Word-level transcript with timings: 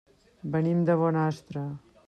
Venim 0.55 0.81
de 0.89 0.95
Bonastre. 1.03 1.67